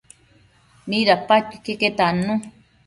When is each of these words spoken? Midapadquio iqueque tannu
Midapadquio 0.89 1.57
iqueque 1.61 1.89
tannu 1.97 2.33